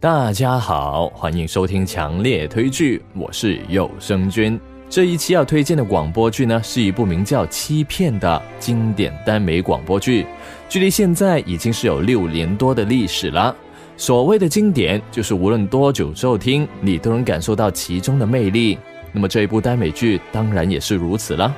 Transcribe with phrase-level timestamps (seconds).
[0.00, 4.56] 大家好，欢迎收听强烈推剧，我是有声君。
[4.88, 10.24] 这一期要推荐的广播剧呢，是一部名叫《欺骗》的经典耽美广播剧，
[10.68, 13.52] 距离现在已经是有六年多的历史了。
[13.96, 18.78] 所谓的经典，就是无论多久之后听，你都能感受到其中的魅力。
[19.10, 21.52] 那么这一部耽美剧当然也是如此了。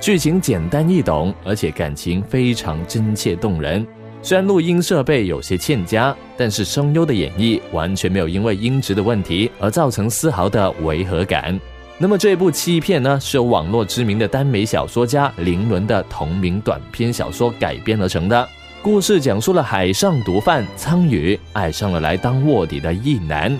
[0.00, 3.86] 剧情简单易懂，而且感情非常真切动人。
[4.22, 11.58] 虽然录音设备有些欠佳，但是声优的演绎完全没有因为音质的问题而造成丝毫的违和感。
[11.96, 18.48] 那么这部《欺骗》呢，是由网络知名的耽美小说家林伦的同名短篇小说改编而成的。
[18.82, 23.56] 故事讲述了海上毒贩苍宇爱上了来当卧底的异男，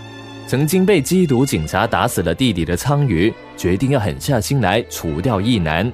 [0.46, 5.90] 曾经被缉毒警察打死了弟弟的苍宇，决定要狠下心来除掉异男。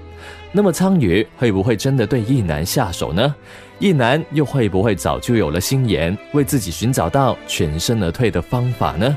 [0.53, 3.35] 那么苍宇会不会真的对异男下手呢？
[3.79, 9.17] 异男又会不会早就有了心眼，为自己寻找到全身而退的方法呢？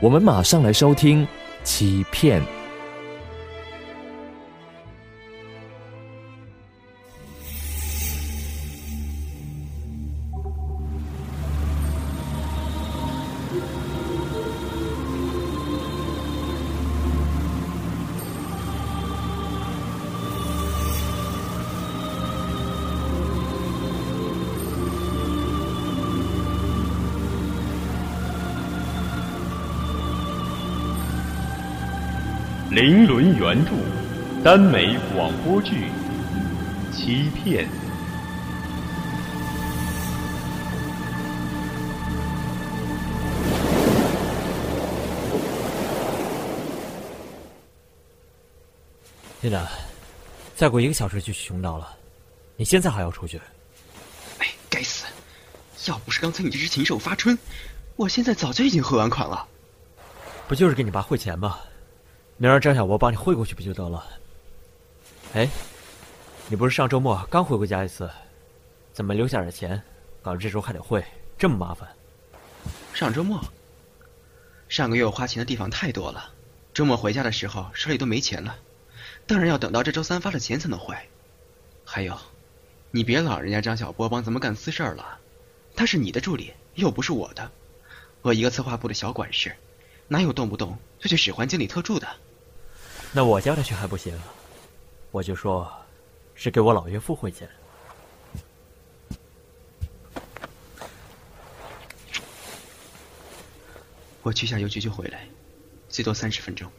[0.00, 1.22] 我们马上来收听
[1.62, 2.40] 《欺骗》。
[32.70, 33.72] 林伦原著，
[34.44, 35.86] 耽美广播剧
[36.96, 37.66] 《欺骗》。
[49.40, 49.68] 丽娜，
[50.54, 51.96] 再过一个小时就去熊岛了，
[52.54, 53.40] 你现在还要出去？
[54.38, 55.06] 哎，该死！
[55.86, 57.36] 要不是刚才你这只禽兽发春，
[57.96, 59.44] 我现在早就已经汇完款了。
[60.46, 61.58] 不就是给你爸汇钱吗？
[62.42, 64.02] 能让张小波帮你汇过去不就得了？
[65.34, 65.46] 哎，
[66.48, 68.10] 你不是上周末刚回过家一次，
[68.94, 69.82] 怎么留下点钱，
[70.22, 71.04] 搞得这周还得汇，
[71.36, 71.86] 这么麻烦？
[72.94, 73.38] 上周末，
[74.70, 76.32] 上个月我花钱的地方太多了，
[76.72, 78.56] 周末回家的时候手里都没钱了，
[79.26, 80.96] 当然要等到这周三发了钱才能汇。
[81.84, 82.18] 还有，
[82.90, 85.18] 你别老人家张小波帮咱们干私事儿了，
[85.76, 87.52] 他是你的助理，又不是我的，
[88.22, 89.54] 我一个策划部的小管事，
[90.08, 92.08] 哪有动不动就去使唤经理特助的？
[93.12, 94.16] 那我叫他去还不行？
[95.10, 95.68] 我就说，
[96.36, 97.48] 是给我老岳父汇钱。
[104.22, 105.26] 我去下邮局就回来，
[105.88, 106.70] 最多三十分钟。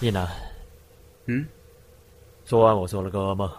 [0.00, 0.26] 一楠，
[1.26, 1.46] 嗯，
[2.46, 3.52] 昨晚我做了个噩梦，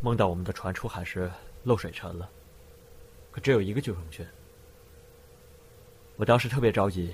[0.00, 1.30] 梦到我们的船出海时
[1.64, 2.28] 漏水沉了，
[3.30, 4.26] 可只有一个救生圈。
[6.16, 7.12] 我当时特别着急。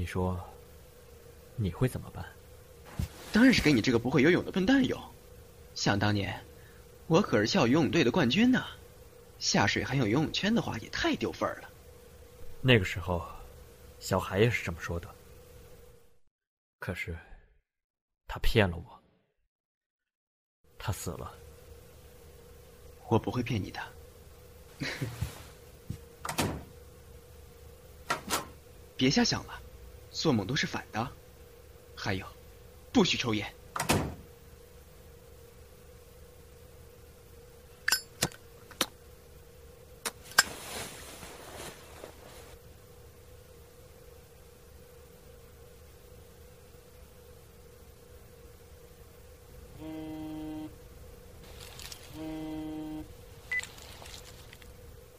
[0.00, 0.40] 你说，
[1.56, 2.24] 你会怎么办？
[3.34, 4.98] 当然是给你这个不会游泳的笨蛋用。
[5.74, 6.42] 想当年，
[7.06, 8.64] 我可是校游泳队的冠军呢。
[9.38, 11.68] 下水还有游泳圈的话，也太丢份儿了。
[12.62, 13.22] 那个时候，
[13.98, 15.06] 小孩也是这么说的。
[16.78, 17.14] 可是，
[18.26, 19.02] 他骗了我。
[20.78, 21.30] 他死了。
[23.10, 23.80] 我不会骗你的。
[28.96, 29.59] 别瞎想了。
[30.10, 31.10] 做梦都是反的，
[31.96, 32.26] 还有，
[32.92, 33.50] 不许抽烟。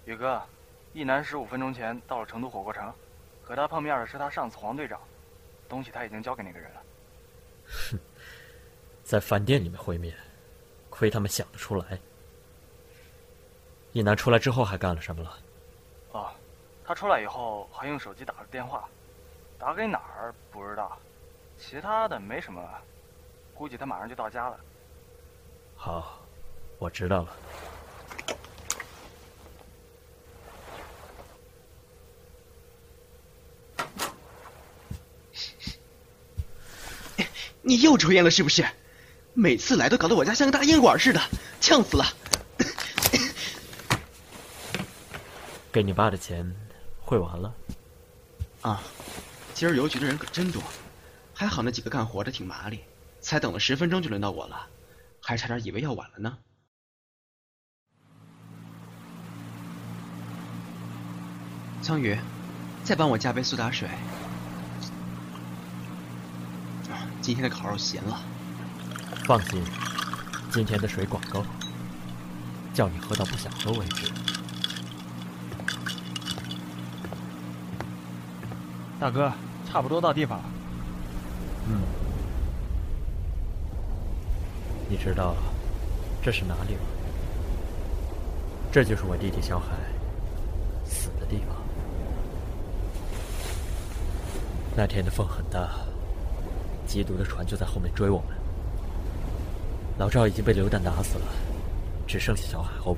[0.06, 0.44] 宇哥，
[0.94, 2.94] 一男十五分钟前到了成都火锅城。
[3.44, 5.00] 和他碰面的是他上次黄队长，
[5.68, 6.82] 东西他已经交给那个人了。
[7.68, 8.00] 哼，
[9.04, 10.16] 在饭店里面会面，
[10.90, 12.00] 亏他们想得出来。
[13.92, 15.38] 一男出来之后还干了什么了？
[16.12, 16.30] 哦，
[16.86, 18.88] 他出来以后还用手机打了电话，
[19.60, 20.98] 打给哪儿不知道，
[21.58, 22.62] 其他的没什么，
[23.54, 24.60] 估计他马上就到家了。
[25.76, 26.20] 好，
[26.80, 27.36] 我知道了。
[37.72, 38.68] 你又抽烟了是不是？
[39.34, 41.22] 每次来都搞得我家像个大烟馆似的，
[41.62, 42.06] 呛死了。
[45.72, 46.54] 给你爸的钱
[47.00, 47.56] 汇完了。
[48.60, 48.84] 啊，
[49.54, 50.62] 今儿邮局的人可真多，
[51.34, 52.82] 还好那几个干活的挺麻利，
[53.22, 54.68] 才等了十分钟就轮到我了，
[55.22, 56.38] 还差点以为要晚了呢。
[61.82, 62.20] 苍宇，
[62.84, 63.88] 再帮我加杯苏打水。
[67.22, 68.20] 今天的烤肉咸了。
[69.26, 69.64] 放心，
[70.52, 71.46] 今天的水管够，
[72.74, 74.12] 叫你喝到不想喝为止。
[79.00, 79.32] 大哥，
[79.72, 80.46] 差不多到地方了。
[81.70, 81.82] 嗯。
[84.90, 85.36] 你知道
[86.22, 86.82] 这是哪里吗？
[88.72, 89.68] 这就是我弟弟小海
[90.86, 91.56] 死的地方。
[94.76, 95.70] 那天的风很大，
[96.92, 98.38] 缉毒的船就在后面追我们。
[99.98, 101.26] 老赵已经被流弹打死了，
[102.06, 102.98] 只剩下小海和我。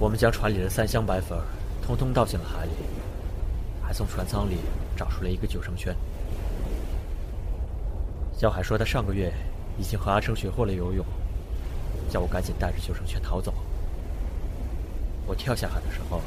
[0.00, 1.38] 我们将船里的三箱白粉
[1.80, 2.72] 通通倒进了海里，
[3.80, 4.56] 还从船舱里
[4.96, 5.94] 找出了一个救生圈。
[8.36, 9.32] 小海说他上个月
[9.78, 11.06] 已经和阿成学会了游泳，
[12.10, 13.54] 叫我赶紧带着救生圈逃走。
[15.24, 16.20] 我跳下海的时候，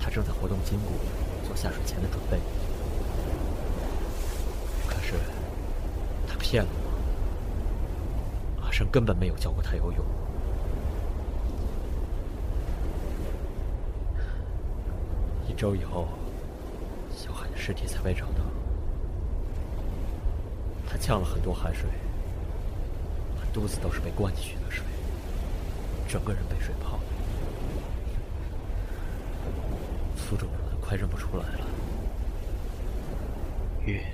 [0.00, 0.92] 他正在活动筋骨。
[1.44, 2.38] 做下水前的准备，
[4.86, 5.14] 可是
[6.26, 6.78] 他骗了我。
[8.62, 10.04] 阿生根本没有教过他游泳。
[15.48, 16.08] 一周以后，
[17.16, 18.44] 小海的尸体才被找到。
[20.86, 21.88] 他呛了很多海水，
[23.34, 24.84] 满肚子都是被灌进去的水，
[26.06, 27.00] 整个人被水泡。
[30.18, 30.60] 苏主任。
[30.82, 31.66] 快认不出来了，
[33.86, 34.04] 月，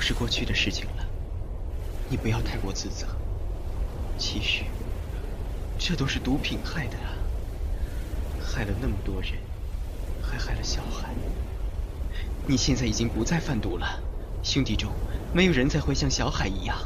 [0.00, 1.04] 都是过去的事情了，
[2.08, 3.06] 你不要太过自责。
[4.16, 4.64] 其实，
[5.78, 7.12] 这都是毒品害的啊，
[8.42, 9.32] 害了那么多人，
[10.22, 11.10] 还害了小海。
[12.46, 13.86] 你现在已经不再贩毒了，
[14.42, 14.90] 兄弟中
[15.34, 16.78] 没有人再会像小海一样。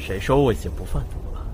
[0.00, 1.46] 谁说我已经不贩毒了？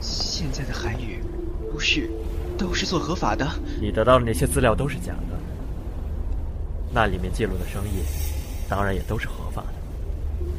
[0.00, 1.22] 现在的海域，
[1.70, 2.10] 不是
[2.58, 3.48] 都是做合法的？
[3.80, 5.29] 你得到的那些资料都是假的，
[6.92, 8.02] 那里面记录的生意，
[8.68, 9.74] 当然也都是合法的。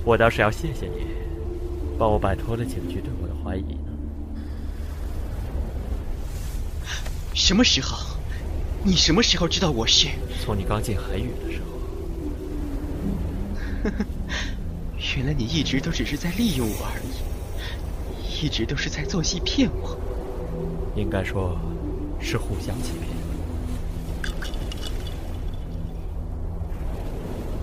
[0.05, 1.05] 我倒是要谢谢你，
[1.97, 3.91] 帮我摆脱了警局对我的怀疑呢。
[7.33, 8.17] 什么时候？
[8.83, 10.07] 你什么时候知道我是？
[10.43, 11.67] 从你刚进海域的时候。
[15.17, 18.43] 原来你一直都只是在利用我而已。
[18.43, 19.95] 一直都是在做戏骗我，
[20.95, 21.59] 应该说，
[22.19, 23.20] 是互相欺骗。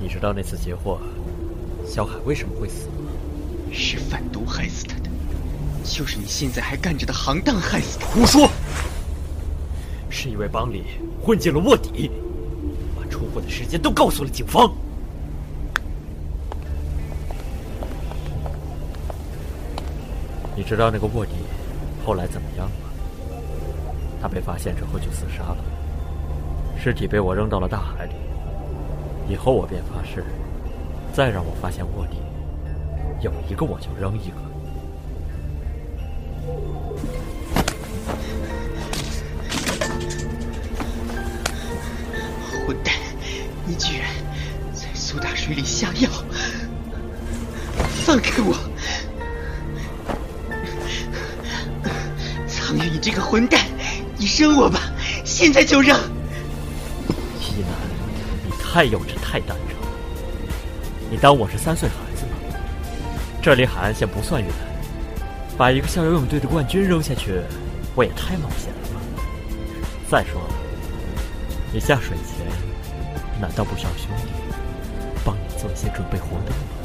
[0.09, 0.99] 你知道那次劫货，
[1.87, 3.13] 小海为什么会死吗？
[3.71, 5.11] 是贩毒害死他的，
[5.85, 8.07] 就是你现在还干着的行当害死他。
[8.07, 8.49] 胡说！
[10.09, 10.85] 是因为帮里
[11.23, 12.11] 混进了卧底，
[12.99, 14.73] 把出货的时间都告诉了警方。
[20.57, 21.33] 你知道那个卧底
[22.03, 22.89] 后来怎么样吗？
[24.23, 25.59] 他被发现之后就自杀了，
[26.83, 28.15] 尸体被我扔到了大海里。
[29.29, 30.25] 以后我便发誓，
[31.13, 32.17] 再让我发现卧底，
[33.21, 34.37] 有一个我就扔一个。
[42.67, 42.95] 混蛋！
[43.67, 44.09] 你居然
[44.73, 46.09] 在苏打水里下药！
[48.05, 48.57] 放开我！
[52.73, 53.61] 你这个混蛋，
[54.17, 54.81] 你扔我吧，
[55.25, 55.99] 现在就扔！
[58.79, 59.77] 太幼稚，太单纯。
[61.11, 62.31] 你当我是三岁孩子吗？
[63.43, 64.49] 这离海岸线不算远，
[65.57, 67.43] 把一个校游泳队的冠军扔下去，
[67.97, 69.01] 我也太冒险了吧。
[70.09, 70.55] 再说了，
[71.73, 72.47] 你下水前
[73.41, 74.29] 难道不需要兄弟
[75.25, 76.78] 帮你做一些准备活动吗？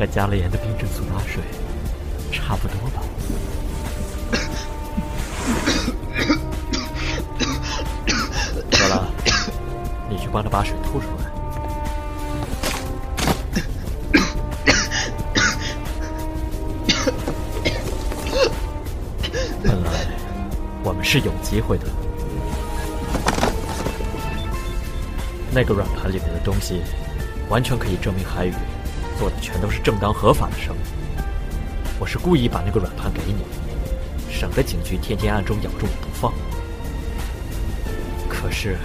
[0.00, 1.42] 和加了盐的冰镇苏打水
[2.32, 3.02] 差不多吧。
[8.70, 9.12] 得了，
[10.08, 11.24] 你去帮他把水吐出来。
[19.62, 19.90] 本来
[20.82, 21.84] 我们是有机会的。
[25.52, 26.80] 那个软盘里面的东西，
[27.50, 28.54] 完全可以证明海宇
[29.20, 30.78] 做的全都是正当合法的生意。
[31.98, 33.44] 我是故意把那个软盘给你，
[34.32, 36.32] 省得警局天天暗中咬住你不放。
[38.26, 38.78] 可是，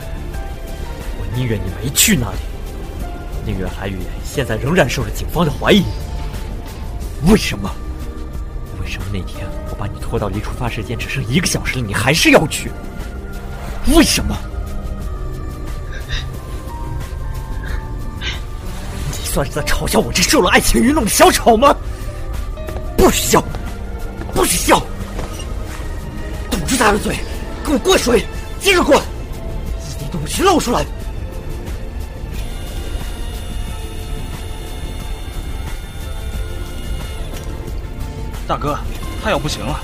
[1.17, 2.37] 我宁愿你没去那里，
[3.45, 5.85] 宁远海宇现在仍然受着警方的怀疑。
[7.31, 7.73] 为什么？
[8.81, 12.69] 为什么那天我把你拖到离出发时间只剩一个小时了，你还是要去？
[13.95, 14.35] 为什么？
[19.35, 21.75] 算是在嘲笑我这受了爱情愚弄的小丑吗？
[22.97, 23.43] 不许笑！
[24.33, 24.79] 不许笑！
[26.49, 27.17] 堵住他的嘴，
[27.65, 28.25] 给我灌水！
[28.61, 30.85] 接着灌，一滴都不许漏出来！
[38.47, 38.79] 大哥，
[39.21, 39.81] 他要不行了，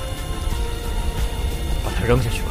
[1.84, 2.51] 把他扔下去吧。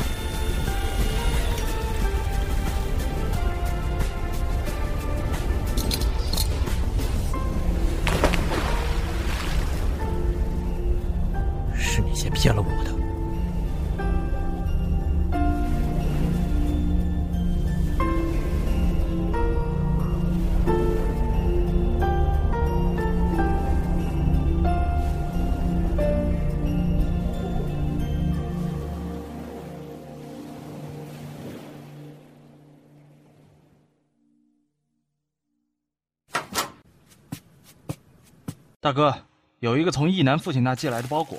[38.90, 39.14] 大哥，
[39.60, 41.38] 有一个从义南父亲那寄来的包裹。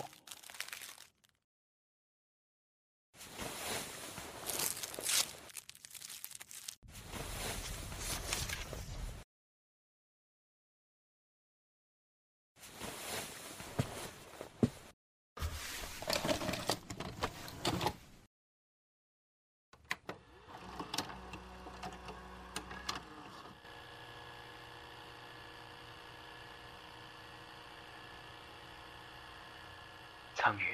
[30.43, 30.65] 苍云，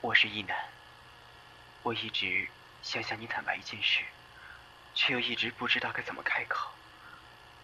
[0.00, 0.56] 我是一南。
[1.82, 2.48] 我一直
[2.82, 4.02] 想向你坦白一件事，
[4.94, 6.70] 却又一直不知道该怎么开口，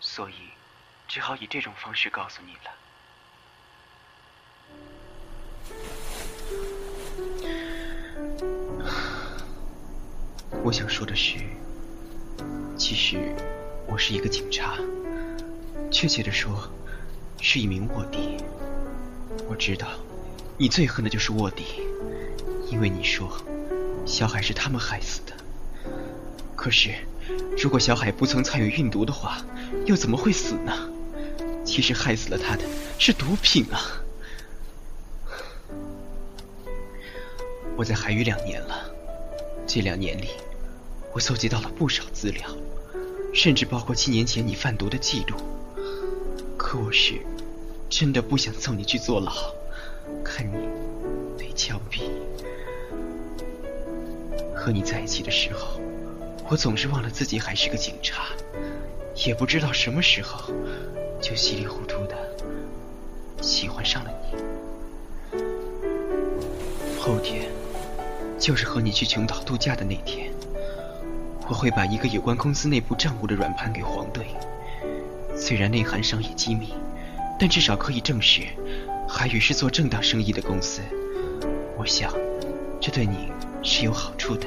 [0.01, 0.35] 所以
[1.09, 2.71] 只好以这种方式告诉你了。
[10.63, 11.39] 我想说的是，
[12.77, 13.35] 其实
[13.87, 14.77] 我是一个警察，
[15.91, 16.71] 确切的说，
[17.41, 18.37] 是一名卧底。
[19.49, 19.89] 我知道。
[20.61, 21.65] 你最恨的就是卧底，
[22.69, 23.31] 因为你说
[24.05, 25.33] 小海是他们害死的。
[26.57, 26.91] 可是，
[27.57, 29.39] 如果小海不曾参与运毒的话，
[29.87, 30.73] 又怎么会死呢？
[31.65, 32.65] 其实害死了他的
[32.99, 34.03] 是毒品啊！
[37.77, 38.91] 我在海域两年了，
[39.65, 40.31] 这两年里，
[41.15, 42.49] 我搜集到了不少资料，
[43.33, 45.37] 甚至包括七年前你贩毒的记录。
[46.57, 47.15] 可我是
[47.89, 49.33] 真的不想送你去坐牢。
[50.25, 50.69] 看你
[51.39, 52.03] 被枪毙，
[54.55, 55.81] 和你在一起的时候，
[56.49, 58.27] 我总是忘了自己还是个警察，
[59.27, 60.53] 也不知道什么时候
[61.21, 62.17] 就稀里糊涂的
[63.41, 64.39] 喜欢上了你。
[67.01, 67.51] 后天
[68.39, 70.31] 就是和你去琼岛度假的那天，
[71.49, 74.27] 我会把一个有关公司内部账务的软盘给黄队，
[75.35, 76.75] 虽然内含商业机密，
[77.41, 78.43] 但至少可以证实。
[79.09, 80.83] 海宇是做正当生意的公司，
[81.77, 82.13] 我想，
[82.79, 84.47] 这对你是有好处的。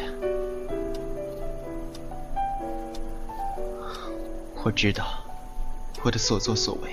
[4.64, 5.26] 我知道，
[6.04, 6.92] 我的所作所为，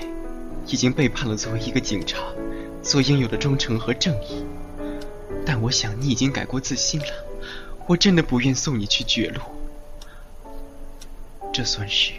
[0.67, 2.19] 已经背叛了作为一个警察
[2.83, 4.43] 所应有的忠诚和正义。
[5.45, 7.13] 但我想你已经改过自新了，
[7.87, 9.41] 我真的不愿送你去绝路。
[11.53, 12.13] 这算是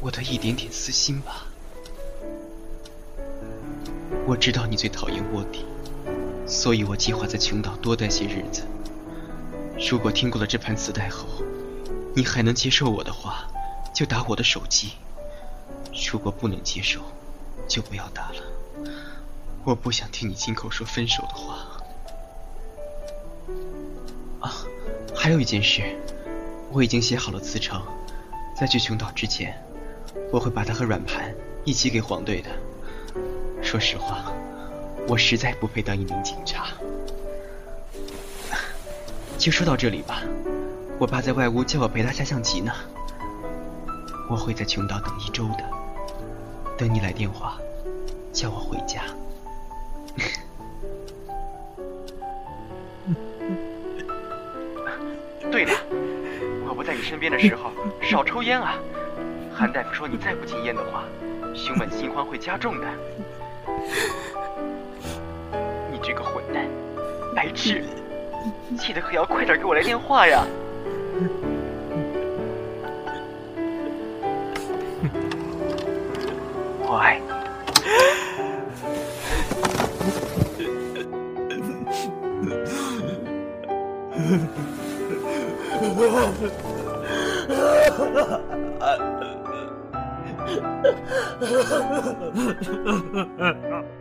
[0.00, 1.46] 我的一点点私心吧。
[4.32, 5.66] 我知道你最讨厌卧底，
[6.46, 8.62] 所以我计划在琼岛多待些日子。
[9.90, 11.26] 如果听过了这盘磁带后，
[12.16, 13.46] 你还能接受我的话，
[13.94, 14.92] 就打我的手机；
[16.10, 17.02] 如果不能接受，
[17.68, 18.36] 就不要打了。
[19.64, 21.58] 我不想听你亲口说分手的话。
[24.40, 24.64] 啊，
[25.14, 25.82] 还有一件事，
[26.70, 27.82] 我已经写好了辞呈，
[28.58, 29.62] 在去琼岛之前，
[30.32, 31.34] 我会把它和软盘
[31.66, 32.48] 一起给黄队的。
[33.72, 34.30] 说实话，
[35.08, 36.66] 我实在不配当一名警察。
[39.38, 40.20] 就说到这里吧，
[40.98, 42.70] 我爸在外屋叫我陪他下象棋呢。
[44.28, 45.64] 我会在琼岛等一周的，
[46.76, 47.56] 等你来电话，
[48.30, 49.04] 叫我回家。
[55.50, 55.72] 对了，
[56.68, 57.70] 我不在你身边的时候，
[58.02, 58.74] 少抽烟啊。
[59.54, 61.04] 韩大夫说，你再不禁烟的话，
[61.54, 62.86] 胸闷心慌会加重的。
[67.42, 67.82] 白痴！
[68.78, 70.46] 记得可要快点给我来电话呀！
[76.86, 77.26] 我爱你。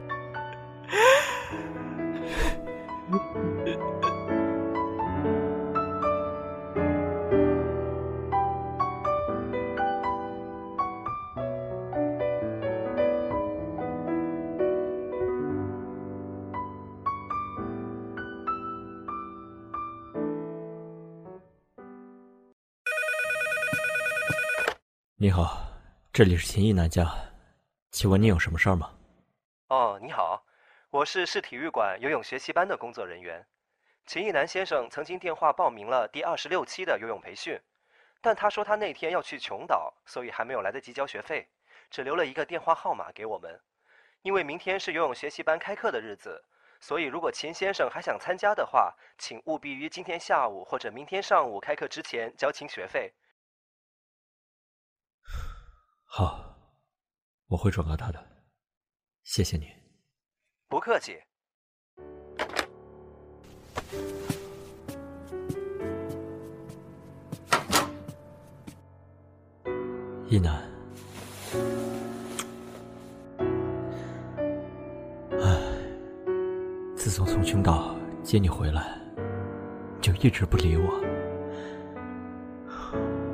[26.14, 27.10] 这里是秦毅南家，
[27.90, 28.92] 请问你有什么事儿吗？
[29.70, 30.44] 哦，你好，
[30.90, 33.48] 我是市体育馆游泳学习班的工作人员。
[34.06, 37.58] 秦毅南先生曾经电话报名了第二十六期的游泳培训，
[38.20, 41.48] 但他说他那天要去琼岛，所以还没有来得及交学费，
[41.90, 43.58] 只留了一个电话号码给我们。
[44.22, 46.44] 因为明天是游泳学习班开课的日子，
[46.82, 53.14] 所以如果秦先生还想参加的话，请务必于今天下午或者明天上午开课之前交清学费。
[56.14, 56.58] 好，
[57.48, 58.22] 我会转告他的。
[59.24, 59.72] 谢谢你。
[60.68, 61.18] 不客气。
[70.28, 70.62] 一南，
[75.40, 75.62] 唉，
[76.98, 79.00] 自从从青岛接你回来，
[80.02, 81.02] 就一直不理我。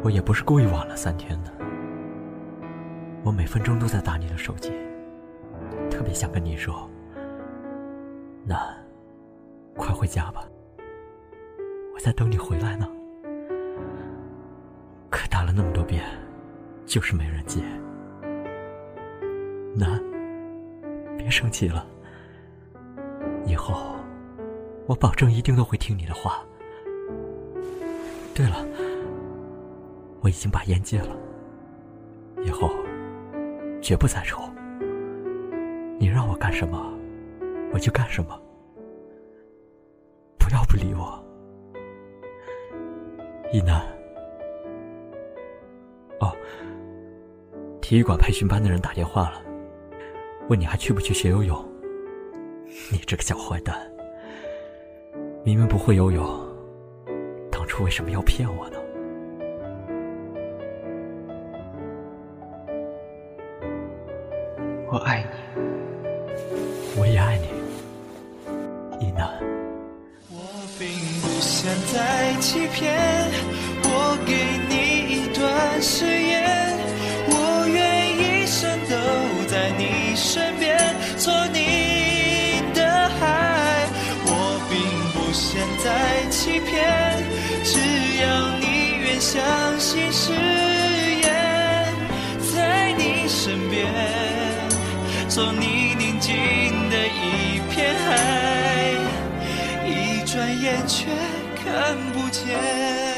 [0.04, 1.52] 我也不是故意晚了三天的，
[3.28, 4.72] 我每分钟都在打你的手机，
[5.92, 6.90] 特别想跟你说，
[8.46, 8.58] 南，
[9.76, 10.48] 快回家吧，
[11.94, 12.88] 我在等你回来呢。
[15.10, 16.06] 可打了那么多遍。
[16.86, 17.62] 就是没人接，
[19.76, 20.02] 南，
[21.18, 21.86] 别生气了。
[23.46, 23.94] 以后，
[24.86, 26.42] 我保证一定都会听你的话。
[28.34, 28.66] 对了，
[30.22, 31.13] 我已经把烟戒了，
[32.46, 32.72] 以后
[33.88, 34.43] 绝不再抽。
[35.97, 36.93] 你让我干什么，
[37.71, 38.38] 我就干什么。
[40.38, 41.17] 不要不理我，
[43.54, 43.80] 一南。
[46.19, 46.36] 哦。
[47.82, 49.41] 体育馆培训班的人打电话了，
[50.50, 51.58] 问你还去不去学游泳。
[52.91, 53.89] 你这个小坏蛋，
[55.45, 56.26] 明明不会游泳，
[57.50, 58.77] 当初为什么要骗我呢？
[74.10, 74.32] 我给
[74.70, 74.74] 你
[75.15, 76.48] 一段誓言。
[77.28, 77.78] 我愿
[78.17, 78.96] 一生都
[79.48, 80.78] 在你身边
[81.17, 83.86] 做你的海，
[84.26, 84.32] 我
[84.70, 84.80] 并
[85.12, 85.86] 不想再
[86.30, 86.72] 欺骗，
[87.65, 87.76] 只
[88.22, 89.43] 要你愿相
[89.78, 90.32] 信誓
[91.22, 91.28] 言，
[92.56, 93.76] 在你身边
[95.28, 96.34] 做你宁静
[96.89, 98.15] 的一片海，
[99.86, 101.08] 一转眼却
[101.62, 103.16] 看不见。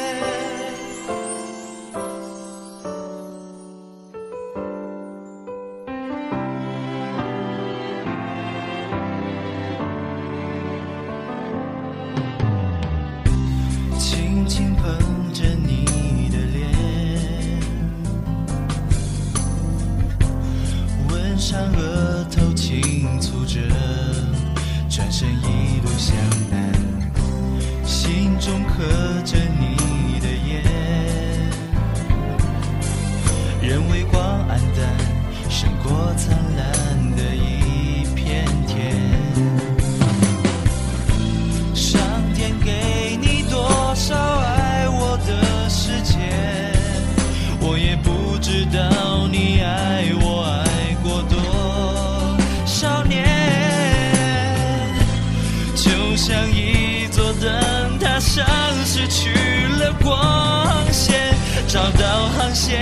[58.32, 58.46] 像
[58.86, 59.32] 失去
[59.80, 61.34] 了光线
[61.68, 62.80] 找到航线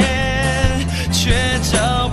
[1.10, 1.32] 却
[1.72, 2.07] 找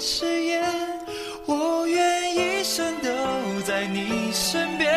[0.00, 0.64] 誓言，
[1.44, 4.89] 我愿一生都在你身边，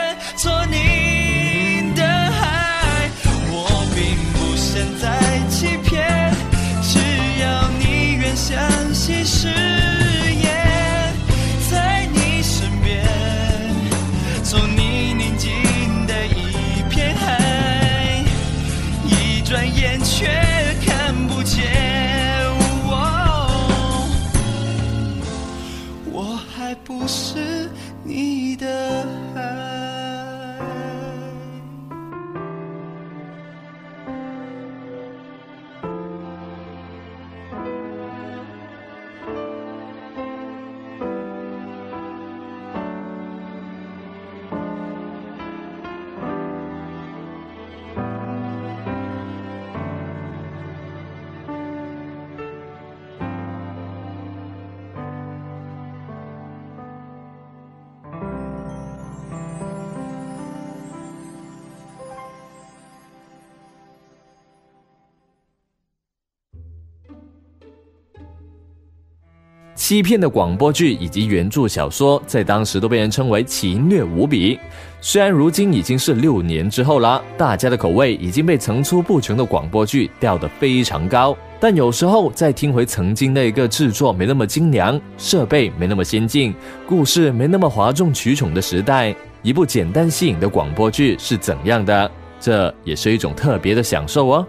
[69.84, 74.58] 欺骗的广播剧以及原著小说，在当时都被人称为奇虐无比。
[75.02, 86.56] 虽然如今已经是六年之后了，大家的口味已经被层出不穷的广播剧调得非常高，但有时候再听回曾经那个制作没那么精良、设备没那么先进、
[86.88, 94.48] 故事没那么哗众取宠的时代，一部简单吸引的广播剧是怎样的，这也是一种特别的享受哦。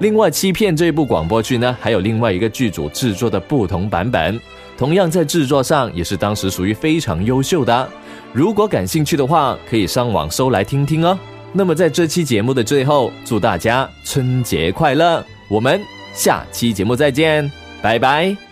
[0.00, 4.40] 另外，《欺骗》这部广播剧呢，还有另外一个剧组制作的不同版本，
[4.76, 7.88] 同样在制作上也是当时属于非常优秀的。
[8.32, 11.18] 如果感兴趣的话，可以上网搜来听听哦。
[11.52, 15.24] 那么在这期节目的最后，祝大家春节快乐！
[15.48, 15.80] 我们
[16.14, 17.50] 下期节目再见，
[17.82, 18.47] 拜拜。